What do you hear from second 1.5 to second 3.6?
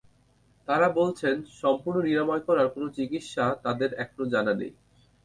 সম্পূর্ণ নিরাময় করার কোনো চিকিৎসা